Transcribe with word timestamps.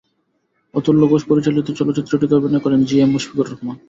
অতুল্য 0.73 1.01
ঘোষ 1.07 1.21
পরিচালিত 1.29 1.67
চলচ্চিত্রটিতে 1.79 2.33
অভিনয় 2.35 2.63
করেন 2.65 2.79
জি 2.83 2.95
এম 2.99 3.09
মুশফিকুর 3.13 3.47
রহমান। 3.49 3.77